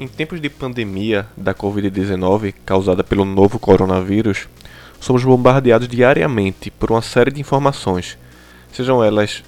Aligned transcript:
Em 0.00 0.06
tempos 0.06 0.40
de 0.40 0.48
pandemia 0.48 1.26
da 1.36 1.52
Covid-19 1.52 2.54
causada 2.64 3.02
pelo 3.02 3.24
novo 3.24 3.58
coronavírus, 3.58 4.46
somos 5.00 5.24
bombardeados 5.24 5.88
diariamente 5.88 6.70
por 6.70 6.92
uma 6.92 7.02
série 7.02 7.32
de 7.32 7.40
informações, 7.40 8.16
sejam 8.72 9.02
elas 9.02 9.42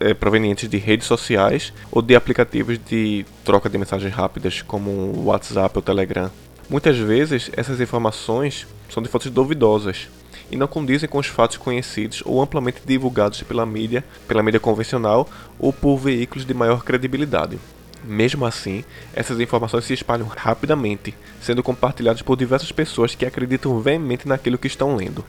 é, 0.00 0.14
provenientes 0.14 0.70
de 0.70 0.78
redes 0.78 1.06
sociais 1.06 1.70
ou 1.92 2.00
de 2.00 2.16
aplicativos 2.16 2.78
de 2.82 3.26
troca 3.44 3.68
de 3.68 3.76
mensagens 3.76 4.14
rápidas 4.14 4.62
como 4.62 4.90
o 4.90 5.26
WhatsApp 5.26 5.76
ou 5.76 5.82
Telegram. 5.82 6.30
Muitas 6.70 6.96
vezes 6.96 7.50
essas 7.54 7.78
informações 7.78 8.66
são 8.88 9.02
de 9.02 9.08
fontes 9.10 9.30
duvidosas 9.30 10.08
e 10.50 10.56
não 10.56 10.66
condizem 10.66 11.06
com 11.06 11.18
os 11.18 11.26
fatos 11.26 11.58
conhecidos 11.58 12.22
ou 12.24 12.40
amplamente 12.40 12.80
divulgados 12.86 13.42
pela 13.42 13.66
mídia, 13.66 14.02
pela 14.26 14.42
mídia 14.42 14.60
convencional 14.60 15.28
ou 15.58 15.74
por 15.74 15.98
veículos 15.98 16.46
de 16.46 16.54
maior 16.54 16.82
credibilidade. 16.82 17.58
Mesmo 18.04 18.46
assim, 18.46 18.84
essas 19.12 19.40
informações 19.40 19.84
se 19.84 19.92
espalham 19.92 20.26
rapidamente, 20.26 21.14
sendo 21.40 21.62
compartilhadas 21.62 22.22
por 22.22 22.36
diversas 22.36 22.72
pessoas 22.72 23.14
que 23.14 23.26
acreditam 23.26 23.80
veemente 23.80 24.26
naquilo 24.26 24.58
que 24.58 24.66
estão 24.66 24.96
lendo, 24.96 25.24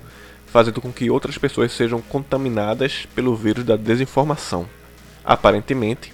fazendo 0.47 0.79
com 0.81 0.91
que 0.91 1.09
outras 1.09 1.37
pessoas 1.37 1.71
sejam 1.71 2.01
contaminadas 2.01 3.07
pelo 3.15 3.35
vírus 3.35 3.63
da 3.65 3.75
desinformação. 3.75 4.67
Aparentemente, 5.25 6.13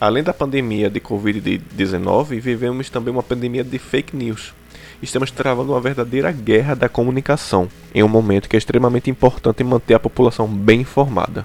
além 0.00 0.22
da 0.22 0.32
pandemia 0.32 0.90
de 0.90 1.00
Covid-19, 1.00 2.40
vivemos 2.40 2.90
também 2.90 3.12
uma 3.12 3.22
pandemia 3.22 3.64
de 3.64 3.78
fake 3.78 4.16
news. 4.16 4.54
Estamos 5.02 5.30
travando 5.30 5.72
uma 5.72 5.80
verdadeira 5.80 6.30
guerra 6.30 6.74
da 6.74 6.88
comunicação, 6.88 7.68
em 7.94 8.02
um 8.02 8.08
momento 8.08 8.48
que 8.48 8.56
é 8.56 8.58
extremamente 8.58 9.10
importante 9.10 9.64
manter 9.64 9.94
a 9.94 10.00
população 10.00 10.46
bem 10.46 10.82
informada. 10.82 11.44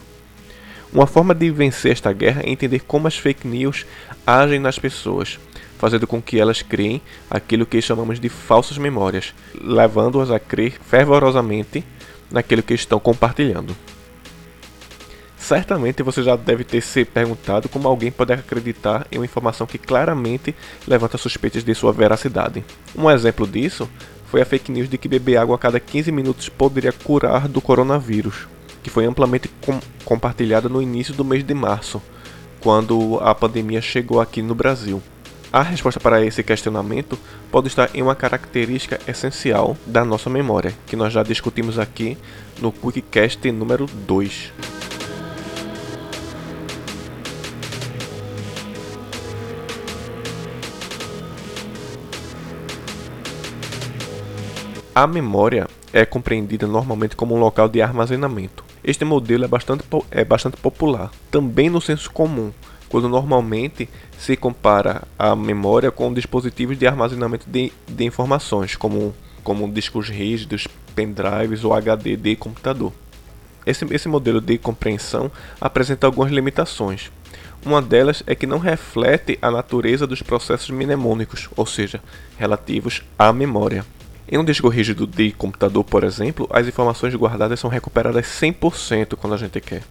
Uma 0.91 1.05
forma 1.05 1.35
de 1.35 1.51
vencer 1.51 1.91
esta 1.91 2.11
guerra 2.11 2.41
é 2.43 2.49
entender 2.49 2.79
como 2.79 3.07
as 3.07 3.15
fake 3.15 3.47
news 3.47 3.85
agem 4.25 4.59
nas 4.59 4.79
pessoas, 4.79 5.39
fazendo 5.77 6.07
com 6.07 6.19
que 6.19 6.39
elas 6.39 6.63
criem 6.63 6.99
aquilo 7.29 7.65
que 7.65 7.79
chamamos 7.79 8.19
de 8.19 8.27
falsas 8.27 8.79
memórias, 8.79 9.35
levando-as 9.61 10.31
a 10.31 10.39
crer 10.39 10.79
fervorosamente 10.81 11.85
naquilo 12.31 12.63
que 12.63 12.73
estão 12.73 12.99
compartilhando. 12.99 13.77
Certamente 15.37 16.01
você 16.01 16.23
já 16.23 16.35
deve 16.35 16.63
ter 16.63 16.81
se 16.81 17.05
perguntado 17.05 17.69
como 17.69 17.87
alguém 17.87 18.11
pode 18.11 18.33
acreditar 18.33 19.05
em 19.11 19.19
uma 19.19 19.25
informação 19.25 19.67
que 19.67 19.77
claramente 19.77 20.55
levanta 20.87 21.19
suspeitas 21.19 21.63
de 21.63 21.73
sua 21.75 21.93
veracidade. 21.93 22.63
Um 22.95 23.09
exemplo 23.09 23.45
disso 23.45 23.87
foi 24.25 24.41
a 24.41 24.45
fake 24.45 24.71
news 24.71 24.89
de 24.89 24.97
que 24.97 25.07
beber 25.07 25.37
água 25.37 25.55
a 25.55 25.59
cada 25.59 25.79
15 25.79 26.11
minutos 26.11 26.49
poderia 26.49 26.91
curar 26.91 27.47
do 27.47 27.61
coronavírus 27.61 28.47
que 28.83 28.89
foi 28.89 29.05
amplamente 29.05 29.49
com 29.61 29.79
compartilhada 30.05 30.67
no 30.67 30.81
início 30.81 31.13
do 31.13 31.25
mês 31.25 31.43
de 31.43 31.53
março, 31.53 32.01
quando 32.59 33.19
a 33.21 33.33
pandemia 33.35 33.81
chegou 33.81 34.19
aqui 34.19 34.41
no 34.41 34.55
Brasil. 34.55 35.01
A 35.51 35.63
resposta 35.63 35.99
para 35.99 36.23
esse 36.23 36.43
questionamento 36.43 37.17
pode 37.51 37.67
estar 37.67 37.89
em 37.95 38.03
uma 38.03 38.15
característica 38.15 38.99
essencial 39.07 39.75
da 39.85 40.05
nossa 40.05 40.29
memória, 40.29 40.73
que 40.85 40.95
nós 40.95 41.11
já 41.11 41.23
discutimos 41.23 41.79
aqui 41.79 42.17
no 42.61 42.71
QuickCast 42.71 43.51
número 43.51 43.87
2. 43.87 44.53
A 54.93 55.07
memória 55.07 55.65
é 55.93 56.05
compreendida 56.05 56.67
normalmente 56.67 57.15
como 57.15 57.33
um 57.33 57.39
local 57.39 57.69
de 57.69 57.81
armazenamento, 57.81 58.65
este 58.83 59.03
modelo 59.05 59.45
é 59.45 59.47
bastante, 59.47 59.83
é 60.11 60.23
bastante 60.23 60.57
popular, 60.57 61.11
também 61.29 61.69
no 61.69 61.81
senso 61.81 62.09
comum, 62.11 62.51
quando 62.87 63.07
normalmente 63.07 63.87
se 64.17 64.35
compara 64.35 65.03
a 65.17 65.35
memória 65.35 65.91
com 65.91 66.13
dispositivos 66.13 66.77
de 66.77 66.87
armazenamento 66.87 67.49
de, 67.49 67.71
de 67.87 68.05
informações, 68.05 68.75
como, 68.75 69.13
como 69.43 69.71
discos 69.71 70.09
rígidos, 70.09 70.67
pendrives 70.95 71.63
ou 71.63 71.73
HD 71.73 72.15
de 72.15 72.35
computador. 72.35 72.91
Esse, 73.65 73.85
esse 73.93 74.07
modelo 74.07 74.41
de 74.41 74.57
compreensão 74.57 75.31
apresenta 75.61 76.07
algumas 76.07 76.31
limitações. 76.31 77.11
Uma 77.65 77.81
delas 77.81 78.23
é 78.25 78.33
que 78.33 78.47
não 78.47 78.57
reflete 78.57 79.37
a 79.41 79.51
natureza 79.51 80.07
dos 80.07 80.21
processos 80.21 80.69
mnemônicos, 80.69 81.49
ou 81.55 81.65
seja, 81.65 82.01
relativos 82.37 83.03
à 83.17 83.31
memória. 83.33 83.85
Em 84.31 84.37
um 84.37 84.45
disco 84.45 84.69
rígido 84.69 85.07
de 85.07 85.31
computador, 85.31 85.83
por 85.83 86.03
exemplo, 86.03 86.47
as 86.51 86.67
informações 86.67 87.15
guardadas 87.15 87.59
são 87.59 87.67
recuperadas 87.67 88.27
100% 88.27 89.15
quando 89.15 89.33
a 89.33 89.37
gente 89.37 89.59
quer. 89.59 89.81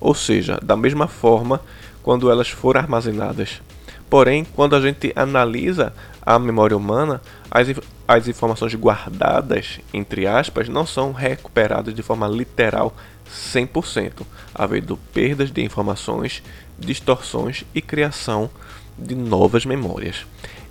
Ou 0.00 0.12
seja, 0.12 0.58
da 0.60 0.76
mesma 0.76 1.06
forma 1.06 1.60
quando 2.02 2.28
elas 2.28 2.48
forem 2.48 2.82
armazenadas. 2.82 3.62
Porém, 4.10 4.44
quando 4.44 4.74
a 4.74 4.80
gente 4.80 5.12
analisa 5.14 5.92
a 6.20 6.36
memória 6.36 6.76
humana, 6.76 7.22
as, 7.48 7.68
as 8.08 8.26
informações 8.26 8.74
guardadas, 8.74 9.78
entre 9.94 10.26
aspas, 10.26 10.68
não 10.68 10.84
são 10.84 11.12
recuperadas 11.12 11.94
de 11.94 12.02
forma 12.02 12.26
literal 12.26 12.92
100%, 13.30 14.26
havendo 14.52 14.96
perdas 15.14 15.52
de 15.52 15.62
informações, 15.62 16.42
distorções 16.76 17.62
e 17.72 17.80
criação 17.80 18.50
de 18.98 19.14
novas 19.14 19.64
memórias. 19.64 20.26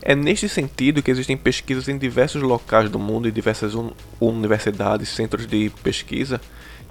É 0.08 0.14
neste 0.14 0.48
sentido 0.48 1.02
que 1.02 1.10
existem 1.10 1.36
pesquisas 1.36 1.88
em 1.88 1.98
diversos 1.98 2.40
locais 2.44 2.92
do 2.92 3.00
mundo 3.00 3.28
e 3.28 3.32
diversas 3.32 3.74
un 3.74 3.90
universidades, 4.22 5.10
centros 5.10 5.48
de 5.48 5.72
pesquisa, 5.82 6.40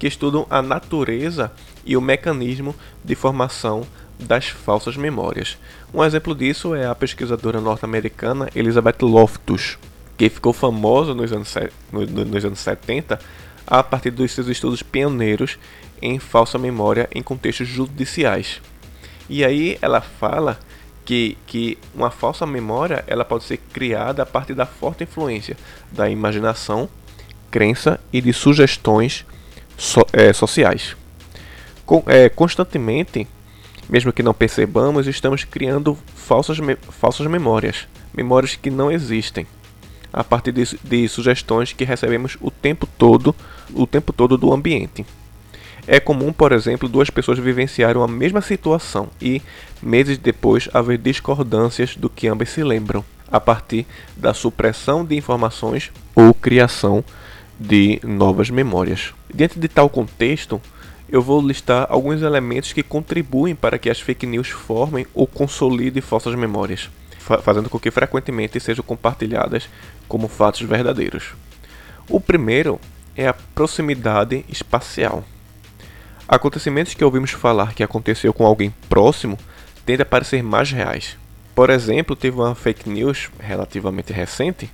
que 0.01 0.09
estudam 0.09 0.45
a 0.51 0.61
natureza 0.61 1.53
e 1.87 1.97
o 1.97 2.01
mecanismo 2.01 2.75
de 3.05 3.15
formação 3.15 3.87
das 4.19 4.49
falsas 4.49 4.97
memórias. 4.97 5.57
Um 5.95 6.03
exemplo 6.03 6.35
disso 6.35 6.75
é 6.75 6.87
a 6.87 6.95
pesquisadora 6.95 7.61
norte-americana 7.61 8.51
Elizabeth 8.53 9.03
Loftus, 9.03 9.79
que 10.19 10.29
ficou 10.29 10.53
famosa 10.53 11.15
nos 11.15 11.33
anos, 11.33 11.55
nos 11.93 12.45
anos 12.45 12.59
70 12.59 13.21
a 13.65 13.81
partir 13.85 14.11
dos 14.11 14.33
seus 14.33 14.49
estudos 14.49 14.83
pioneiros 14.83 15.57
em 16.03 16.19
falsa 16.19 16.59
memória 16.59 17.09
em 17.15 17.23
contextos 17.23 17.69
judiciais. 17.69 18.61
E 19.31 19.45
aí 19.45 19.79
ela 19.81 20.01
fala 20.01 20.59
que, 21.05 21.37
que 21.47 21.79
uma 21.95 22.11
falsa 22.11 22.47
memória 22.47 23.05
ela 23.07 23.25
pode 23.25 23.45
ser 23.45 23.59
criada 23.73 24.23
a 24.23 24.27
partir 24.27 24.55
da 24.55 24.67
forte 24.67 25.05
influência 25.05 25.57
da 25.93 26.09
imaginação, 26.09 26.89
crença 27.51 28.01
e 28.13 28.21
de 28.21 28.33
sugestões 28.33 29.25
so, 29.77 30.05
é, 30.13 30.33
sociais. 30.33 30.97
Com, 31.85 32.03
é, 32.07 32.29
constantemente, 32.29 33.27
mesmo 33.89 34.13
que 34.13 34.23
não 34.23 34.33
percebamos, 34.33 35.07
estamos 35.07 35.45
criando 35.45 35.97
falsas, 36.15 36.59
me, 36.59 36.77
falsas 36.77 37.27
memórias, 37.27 37.87
memórias 38.15 38.57
que 38.57 38.71
não 38.71 38.91
existem, 38.91 39.47
a 40.13 40.25
partir 40.25 40.53
de, 40.53 40.79
de 40.83 41.09
sugestões 41.09 41.73
que 41.73 41.85
recebemos 41.85 42.39
o 42.41 42.51
tempo 42.51 42.89
todo, 42.99 43.35
o 43.75 43.87
tempo 43.87 44.13
todo 44.13 44.39
do 44.39 44.53
ambiente. 44.53 45.05
É 45.87 46.01
comum, 46.01 46.33
por 46.33 46.53
exemplo, 46.53 46.89
duas 46.89 47.11
pessoas 47.11 47.39
vivenciarem 47.39 48.03
a 48.03 48.09
mesma 48.09 48.41
situação 48.41 49.09
e, 49.21 49.43
meses 49.83 50.17
depois, 50.17 50.69
haver 50.73 50.99
discordâncias 50.99 51.95
do 51.97 52.09
que 52.09 52.27
ambas 52.27 52.49
se 52.49 52.63
lembram, 52.63 53.05
a 53.31 53.39
partir 53.39 53.87
da 54.17 54.33
supressão 54.33 55.05
de 55.05 55.17
informações 55.17 55.93
ou 56.15 56.33
criação 56.33 57.05
de 57.59 58.01
novas 58.03 58.49
memórias. 58.49 59.13
Diante 59.33 59.59
de 59.59 59.69
tal 59.69 59.91
contexto, 59.91 60.61
eu 61.09 61.21
vou 61.21 61.47
listar 61.47 61.87
alguns 61.91 62.23
elementos 62.23 62.73
que 62.73 62.83
contribuem 62.83 63.55
para 63.55 63.79
que 63.79 63.91
as 63.91 64.01
fake 64.01 64.27
news 64.27 64.49
formem 64.49 65.07
ou 65.15 65.27
consolidem 65.27 66.01
falsas 66.01 66.35
memórias, 66.35 66.89
fazendo 67.43 67.69
com 67.69 67.79
que 67.79 67.91
frequentemente 67.91 68.59
sejam 68.59 68.85
compartilhadas 68.85 69.69
como 70.09 70.29
fatos 70.29 70.63
verdadeiros. 70.63 71.35
O 72.09 72.21
primeiro 72.21 72.81
é 73.17 73.29
a 73.29 73.35
proximidade 73.35 74.45
espacial. 74.49 75.25
Acontecimentos 76.27 76.95
que 76.95 77.05
ouvimos 77.05 77.33
falar 77.33 77.75
que 77.75 77.83
aconteceu 77.83 78.33
com 78.33 78.47
alguém 78.47 78.75
próximo 78.89 79.39
tendem 79.85 80.03
a 80.03 80.07
parecer 80.07 80.43
mais 80.43 80.71
reais. 80.71 81.19
Por 81.55 81.69
exemplo, 81.69 82.17
teve 82.17 82.37
uma 82.37 82.55
fake 82.55 82.89
news 82.89 83.31
relativamente 83.39 84.13
recente 84.13 84.71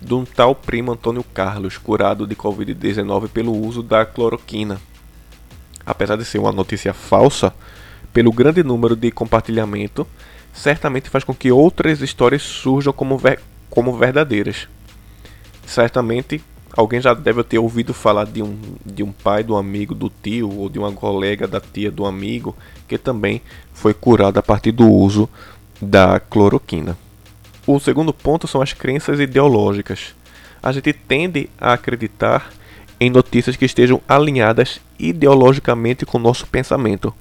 de 0.00 0.14
um 0.14 0.24
tal 0.24 0.54
primo 0.54 0.92
Antônio 0.92 1.24
Carlos 1.24 1.78
curado 1.78 2.26
de 2.26 2.36
Covid-19 2.36 3.28
pelo 3.28 3.56
uso 3.56 3.82
da 3.82 4.04
cloroquina. 4.04 4.80
Apesar 5.86 6.16
de 6.16 6.24
ser 6.24 6.38
uma 6.38 6.52
notícia 6.52 6.92
falsa, 6.92 7.54
pelo 8.12 8.30
grande 8.30 8.62
número 8.62 8.94
de 8.94 9.10
compartilhamento, 9.10 10.06
certamente 10.52 11.08
faz 11.08 11.24
com 11.24 11.34
que 11.34 11.50
outras 11.50 12.02
histórias 12.02 12.42
surjam 12.42 12.92
como, 12.92 13.16
ver 13.16 13.40
como 13.70 13.96
verdadeiras. 13.96 14.68
Certamente 15.66 16.42
alguém 16.76 17.00
já 17.00 17.14
deve 17.14 17.42
ter 17.44 17.58
ouvido 17.58 17.92
falar 17.92 18.24
de 18.24 18.42
um, 18.42 18.58
de 18.84 19.02
um 19.02 19.12
pai 19.12 19.42
do 19.42 19.56
amigo 19.56 19.94
do 19.94 20.10
tio 20.22 20.50
ou 20.58 20.68
de 20.68 20.78
uma 20.78 20.92
colega 20.92 21.46
da 21.46 21.60
tia 21.60 21.90
do 21.90 22.06
amigo 22.06 22.56
que 22.88 22.98
também 22.98 23.42
foi 23.72 23.94
curado 23.94 24.38
a 24.38 24.42
partir 24.42 24.72
do 24.72 24.88
uso 24.88 25.28
da 25.80 26.20
cloroquina. 26.20 26.96
O 27.66 27.78
segundo 27.78 28.12
ponto 28.12 28.46
são 28.46 28.60
as 28.60 28.72
crenças 28.72 29.20
ideológicas. 29.20 30.14
A 30.62 30.72
gente 30.72 30.92
tende 30.92 31.48
a 31.58 31.72
acreditar 31.72 32.52
em 32.98 33.10
notícias 33.10 33.56
que 33.56 33.64
estejam 33.64 34.00
alinhadas 34.08 34.80
ideologicamente 34.98 36.06
com 36.06 36.18
o 36.18 36.20
nosso 36.20 36.46
pensamento, 36.46 37.12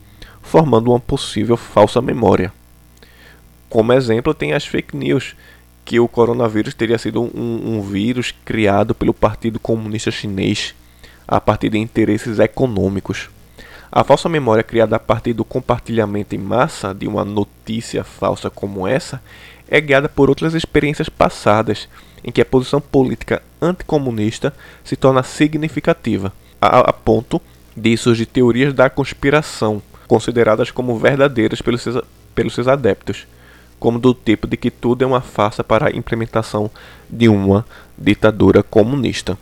formando 0.42 0.92
uma 0.92 1.00
possível 1.00 1.57
falsa 1.57 2.01
memória. 2.01 2.54
Como 3.69 3.94
exemplo, 3.94 4.33
tem 4.33 4.54
as 4.54 4.65
fake 4.65 4.95
news 4.95 5.36
que 5.91 5.99
o 5.99 6.07
coronavírus 6.07 6.73
teria 6.73 6.97
sido 6.97 7.21
um, 7.21 7.75
um 7.75 7.81
vírus 7.81 8.33
criado 8.45 8.95
pelo 8.95 9.13
Partido 9.13 9.59
Comunista 9.59 10.09
Chinês 10.09 10.73
a 11.27 11.41
partir 11.41 11.67
de 11.67 11.77
interesses 11.77 12.39
econômicos. 12.39 13.29
A 13.91 14.01
falsa 14.01 14.29
memória 14.29 14.63
criada 14.63 14.95
a 14.95 14.99
partir 14.99 15.33
do 15.33 15.43
compartilhamento 15.43 16.33
em 16.33 16.38
massa 16.38 16.93
de 16.93 17.09
uma 17.09 17.25
notícia 17.25 18.05
falsa 18.05 18.49
como 18.49 18.88
essa 18.88 19.21
é 19.67 19.81
guiada 19.81 20.07
por 20.07 20.29
outras 20.29 20.53
experiências 20.53 21.09
passadas 21.09 21.89
em 22.23 22.31
que 22.31 22.39
a 22.39 22.45
posição 22.45 22.79
política 22.79 23.44
anticomunista 23.61 24.53
se 24.85 24.95
torna 24.95 25.23
significativa, 25.23 26.31
a, 26.61 26.79
a 26.89 26.94
ponto 26.94 27.41
de 27.75 27.97
surgir 27.97 28.27
teorias 28.27 28.73
da 28.73 28.89
conspiração, 28.89 29.81
consideradas 30.07 30.71
como 30.71 30.97
verdadeiras 30.97 31.61
pelos 31.61 31.81
seus, 31.81 32.01
pelos 32.33 32.55
seus 32.55 32.69
adeptos, 32.69 33.27
como 33.81 33.98
do 33.98 34.13
tipo 34.13 34.45
de 34.45 34.56
que 34.56 34.69
tudo 34.69 35.04
é 35.04 35.07
uma 35.07 35.22
farsa 35.22 35.63
para 35.63 35.88
a 35.88 35.92
implementação 35.92 36.69
de 37.10 37.28
uma 37.28 37.66
ditadura 37.98 38.62
comunista. 38.62 39.33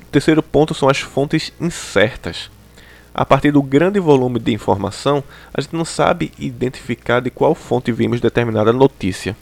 O 0.00 0.06
terceiro 0.10 0.42
ponto 0.42 0.72
são 0.72 0.88
as 0.88 1.00
fontes 1.00 1.52
incertas. 1.60 2.50
A 3.12 3.22
partir 3.26 3.50
do 3.50 3.62
grande 3.62 4.00
volume 4.00 4.38
de 4.38 4.54
informação, 4.54 5.22
a 5.52 5.60
gente 5.60 5.76
não 5.76 5.84
sabe 5.84 6.32
identificar 6.38 7.20
de 7.20 7.28
qual 7.28 7.54
fonte 7.54 7.92
vimos 7.92 8.22
determinada 8.22 8.72
notícia. 8.72 9.36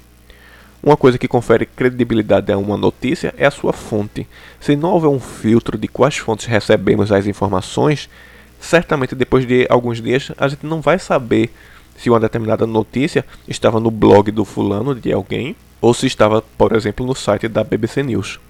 Uma 0.83 0.97
coisa 0.97 1.17
que 1.17 1.29
confere 1.29 1.65
credibilidade 1.65 2.51
a 2.51 2.59
uma 2.59 2.77
notícia 2.77 3.33
é 3.39 3.47
a 3.47 3.51
sua 3.53 3.73
fonte. 3.73 4.27
Se 4.61 4.75
não 4.75 4.91
houver 4.91 5.07
um 5.07 5.21
filtro 5.21 5.79
de 5.79 5.87
quais 5.87 6.17
fontes 6.19 6.47
recebemos 6.47 7.13
as 7.13 7.29
informações, 7.29 8.11
certamente 8.59 9.15
depois 9.15 9.47
de 9.47 9.69
alguns 9.71 10.03
dias 10.03 10.33
a 10.37 10.49
gente 10.49 10.67
não 10.67 10.81
vai 10.81 10.99
saber 10.99 11.53
se 11.97 12.11
uma 12.11 12.21
determinada 12.21 12.67
notícia 12.67 13.25
estava 13.47 13.79
no 13.79 13.91
blog 13.91 14.31
do 14.31 14.45
fulano 14.45 14.95
de 14.95 15.13
alguém 15.13 15.57
ou 15.81 15.93
se 15.93 16.07
estava, 16.07 16.43
por 16.43 16.75
exemplo, 16.75 17.07
no 17.07 17.15
site 17.15 17.49
da 17.49 17.65
BBC 17.65 18.03
News. 18.03 18.41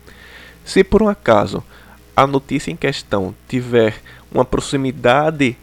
Se 0.64 0.84
por 0.84 1.02
um 1.02 1.08
acaso 1.08 1.62
a 2.16 2.26
notícia 2.26 2.70
em 2.70 2.76
questão 2.76 3.34
tiver 3.48 4.00
uma 4.30 4.44
proximidade 4.44 5.56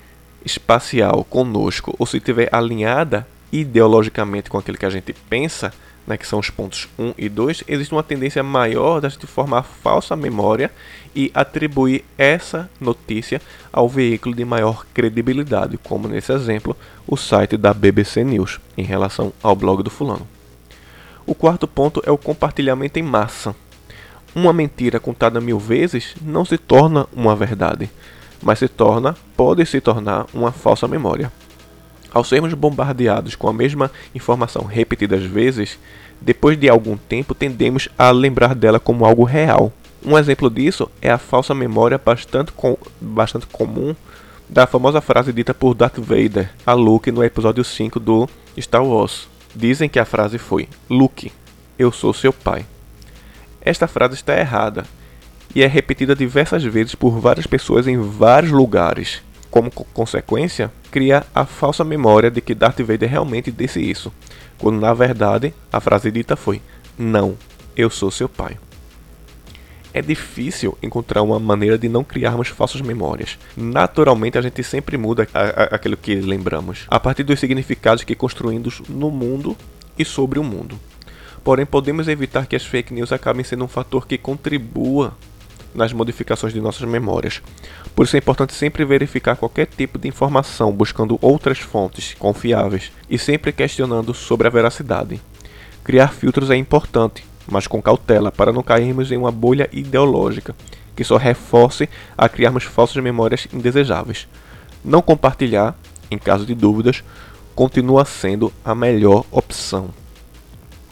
espacial 0.43 1.23
conosco 1.23 1.95
ou 1.99 2.05
se 2.05 2.19
tiver 2.19 2.49
alinhada 2.51 3.27
ideologicamente 3.51 4.49
com 4.49 4.57
aquilo 4.57 4.77
que 4.77 4.85
a 4.85 4.89
gente 4.89 5.13
pensa, 5.29 5.73
né, 6.09 6.17
que 6.17 6.27
são 6.27 6.39
os 6.39 6.49
pontos 6.49 6.89
1 6.97 7.13
e 7.15 7.29
2, 7.29 7.65
existe 7.67 7.93
uma 7.93 8.01
tendência 8.01 8.41
maior 8.41 8.99
da 8.99 9.07
gente 9.07 9.27
formar 9.27 9.61
falsa 9.61 10.15
memória 10.15 10.71
e 11.15 11.31
atribuir 11.35 12.03
essa 12.17 12.67
notícia 12.81 13.39
ao 13.71 13.87
veículo 13.87 14.33
de 14.35 14.43
maior 14.43 14.87
credibilidade, 14.91 15.77
como 15.77 16.07
nesse 16.07 16.33
exemplo, 16.33 16.75
o 17.07 17.15
site 17.15 17.55
da 17.55 17.75
BBC 17.75 18.23
News, 18.23 18.59
em 18.75 18.83
relação 18.83 19.31
ao 19.43 19.55
blog 19.55 19.83
do 19.83 19.91
fulano. 19.91 20.27
O 21.27 21.35
quarto 21.35 21.67
ponto 21.67 22.01
é 22.03 22.09
o 22.09 22.17
compartilhamento 22.17 22.97
em 22.97 23.03
massa. 23.03 23.55
Uma 24.33 24.51
mentira 24.51 24.99
contada 24.99 25.39
mil 25.39 25.59
vezes 25.59 26.15
não 26.19 26.43
se 26.43 26.57
torna 26.57 27.05
uma 27.13 27.35
verdade, 27.35 27.87
mas 28.41 28.57
se 28.57 28.67
torna, 28.67 29.15
pode 29.37 29.63
se 29.67 29.79
tornar 29.79 30.25
uma 30.33 30.51
falsa 30.51 30.87
memória. 30.87 31.31
Ao 32.11 32.23
sermos 32.23 32.53
bombardeados 32.53 33.35
com 33.35 33.47
a 33.47 33.53
mesma 33.53 33.91
informação 34.15 34.63
repetidas 34.65 35.23
vezes, 35.23 35.77
depois 36.19 36.57
de 36.57 36.67
algum 36.67 36.97
tempo 36.97 37.35
tendemos 37.35 37.87
a 37.97 38.11
lembrar 38.11 38.55
dela 38.55 38.79
como 38.79 39.05
algo 39.05 39.23
real. 39.23 39.71
Um 40.03 40.17
exemplo 40.17 40.49
disso 40.49 40.89
é 41.01 41.11
a 41.11 41.17
falsa 41.17 41.53
memória 41.53 41.97
bastante, 42.03 42.51
com, 42.51 42.77
bastante 42.99 43.45
comum 43.47 43.95
da 44.47 44.65
famosa 44.65 44.99
frase 45.01 45.31
dita 45.31 45.53
por 45.53 45.75
Darth 45.75 45.99
Vader 45.99 46.49
a 46.65 46.73
Luke 46.73 47.11
no 47.11 47.23
episódio 47.23 47.63
5 47.63 47.99
do 47.99 48.27
Star 48.57 48.83
Wars. 48.83 49.27
Dizem 49.55 49.87
que 49.87 49.99
a 49.99 50.05
frase 50.05 50.37
foi: 50.37 50.67
Luke, 50.89 51.31
eu 51.77 51.91
sou 51.91 52.13
seu 52.13 52.33
pai. 52.33 52.65
Esta 53.61 53.87
frase 53.87 54.15
está 54.15 54.37
errada 54.37 54.85
e 55.53 55.61
é 55.61 55.67
repetida 55.67 56.15
diversas 56.15 56.63
vezes 56.63 56.95
por 56.95 57.19
várias 57.19 57.45
pessoas 57.45 57.87
em 57.87 57.97
vários 57.97 58.51
lugares 58.51 59.21
como 59.49 59.71
consequência, 59.71 60.71
cria 60.91 61.25
a 61.33 61.45
falsa 61.45 61.83
memória 61.83 62.29
de 62.29 62.41
que 62.41 62.55
Darth 62.55 62.79
Vader 62.81 63.09
realmente 63.09 63.51
disse 63.51 63.79
isso, 63.81 64.11
quando 64.57 64.79
na 64.79 64.93
verdade 64.93 65.53
a 65.71 65.79
frase 65.79 66.11
dita 66.11 66.35
foi: 66.35 66.61
Não, 66.97 67.35
eu 67.75 67.89
sou 67.89 68.11
seu 68.11 68.29
pai. 68.29 68.57
É 69.91 70.01
difícil 70.01 70.77
encontrar 70.83 71.23
uma 71.23 71.39
maneira 71.39 71.77
de 71.77 71.89
não 71.89 72.03
criarmos 72.03 72.47
falsas 72.49 72.79
memórias. 72.79 73.39
Naturalmente, 73.57 74.37
a 74.37 74.41
gente 74.41 74.63
sempre 74.63 74.97
muda 74.97 75.27
aquilo 75.71 75.97
que 75.97 76.15
lembramos, 76.15 76.85
a 76.87 76.99
partir 76.99 77.23
dos 77.23 77.39
significados 77.39 78.03
que 78.03 78.13
construímos 78.13 78.81
no 78.87 79.09
mundo 79.09 79.57
e 79.97 80.05
sobre 80.05 80.37
o 80.37 80.43
mundo. 80.43 80.79
Porém, 81.43 81.65
podemos 81.65 82.07
evitar 82.07 82.45
que 82.45 82.55
as 82.55 82.65
fake 82.65 82.93
news 82.93 83.11
acabem 83.11 83.43
sendo 83.43 83.63
um 83.63 83.67
fator 83.67 84.05
que 84.05 84.17
contribua 84.17 85.17
nas 85.73 85.93
modificações 85.93 86.53
de 86.53 86.61
nossas 86.61 86.87
memórias. 86.87 87.41
Por 87.95 88.05
isso 88.05 88.15
é 88.15 88.19
importante 88.19 88.53
sempre 88.53 88.85
verificar 88.85 89.35
qualquer 89.35 89.67
tipo 89.67 89.97
de 89.97 90.07
informação, 90.07 90.71
buscando 90.71 91.17
outras 91.21 91.59
fontes 91.59 92.15
confiáveis 92.17 92.91
e 93.09 93.17
sempre 93.17 93.51
questionando 93.51 94.13
sobre 94.13 94.47
a 94.47 94.51
veracidade. 94.51 95.21
Criar 95.83 96.09
filtros 96.09 96.49
é 96.49 96.55
importante, 96.55 97.25
mas 97.49 97.67
com 97.67 97.81
cautela, 97.81 98.31
para 98.31 98.53
não 98.53 98.63
cairmos 98.63 99.11
em 99.11 99.17
uma 99.17 99.31
bolha 99.31 99.69
ideológica 99.71 100.55
que 100.95 101.03
só 101.03 101.15
reforce 101.17 101.89
a 102.17 102.27
criarmos 102.27 102.65
falsas 102.65 103.01
memórias 103.01 103.47
indesejáveis. 103.53 104.27
Não 104.83 105.01
compartilhar, 105.01 105.73
em 106.11 106.17
caso 106.17 106.45
de 106.45 106.53
dúvidas, 106.53 107.03
continua 107.55 108.03
sendo 108.03 108.51
a 108.63 108.75
melhor 108.75 109.25
opção. 109.31 109.89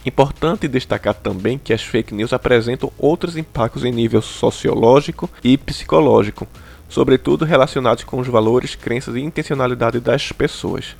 Importante 0.08 0.70
destacar 0.70 1.14
também 1.14 1.58
que 1.58 1.74
as 1.74 1.82
fake 1.82 2.16
news 2.16 2.32
apresentam 2.32 2.90
outros 2.98 3.36
impactos 3.36 3.84
em 3.84 3.92
nível 3.92 4.22
sociológico 4.22 5.30
e 5.44 5.58
psicológico, 5.58 6.48
sobretudo 6.88 7.44
relacionados 7.44 8.06
com 8.06 8.18
os 8.18 8.28
valores, 8.28 8.74
crenças 8.74 9.18
e 9.18 9.20
intencionalidade 9.20 10.00
das 10.00 10.32
pessoas. 10.32 10.96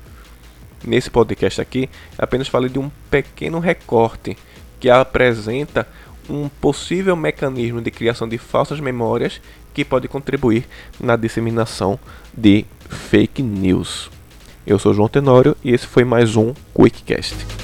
Nesse 0.84 1.08
podcast 1.08 1.58
aqui, 1.58 1.88
apenas 2.18 2.48
falei 2.48 2.68
de 2.68 2.78
um 2.78 2.90
pequeno 3.10 3.58
recorte 3.60 4.36
que 4.78 4.90
apresenta 4.90 5.88
um 6.28 6.46
possível 6.46 7.16
mecanismo 7.16 7.80
de 7.80 7.90
criação 7.90 8.28
de 8.28 8.36
falsas 8.36 8.78
memórias 8.78 9.40
que 9.72 9.86
pode 9.86 10.06
contribuir 10.06 10.66
na 11.00 11.16
disseminação 11.16 11.98
de 12.36 12.66
fake 12.90 13.42
news. 13.42 14.10
Eu 14.66 14.78
sou 14.78 14.92
João 14.92 15.08
Tenório 15.08 15.56
e 15.64 15.72
esse 15.72 15.86
foi 15.86 16.04
mais 16.04 16.36
um 16.36 16.52
Quickcast. 16.74 17.57